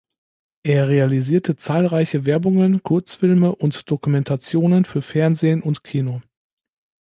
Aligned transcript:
Er 0.63 0.87
realisierte 0.87 1.57
zahlreiche 1.57 2.25
Werbungen, 2.25 2.81
Kurzfilme 2.81 3.53
und 3.53 3.91
Dokumentationen 3.91 4.83
für 4.83 5.03
Fernsehen 5.03 5.61
und 5.61 5.83
Kino. 5.83 6.23